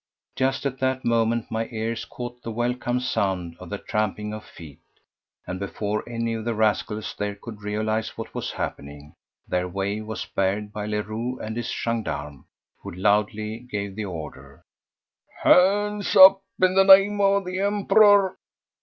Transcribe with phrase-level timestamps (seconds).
[0.35, 4.81] Just at that moment my ears caught the welcome sound of the tramping of feet,
[5.45, 9.13] and before any of the rascals there could realise what was happening,
[9.47, 12.45] their way was barred by Leroux and his gendarmes,
[12.81, 14.63] who loudly gave the order,
[15.43, 18.39] "Hands up, in the name of the Emperor!"